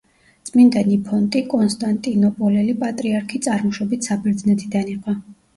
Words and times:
წმინდა 0.49 0.81
ნიფონტი, 0.87 1.41
კონსტანტინოპოლელი 1.51 2.75
პატრიარქი 2.85 3.41
წარმოშობით 3.49 4.11
საბერძნეთიდან 4.11 4.91
იყო. 4.99 5.17